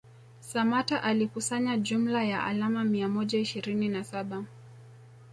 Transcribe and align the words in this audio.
Samatta 0.41 1.03
alikusanya 1.03 1.77
jumla 1.77 2.23
ya 2.23 2.43
alama 2.43 2.83
mia 2.83 3.07
moja 3.09 3.39
ishirini 3.39 3.89
na 3.89 4.03
saba 4.03 4.43